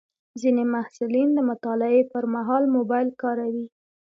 ځینې 0.41 0.63
محصلین 0.73 1.29
د 1.33 1.39
مطالعې 1.49 2.01
پر 2.11 2.23
مهال 2.35 2.63
موبایل 2.75 3.09
کاروي. 3.21 3.65